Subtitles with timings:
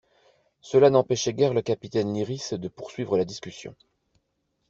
[0.61, 3.75] Cela n'empêchait guère le capitaine Lyrisse de poursuivre la discussion.